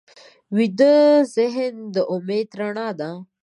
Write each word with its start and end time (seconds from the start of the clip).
ویده 0.55 0.95
ذهن 1.35 1.75
د 1.95 1.97
امید 2.13 2.49
رڼا 2.59 2.87
ده 2.99 3.11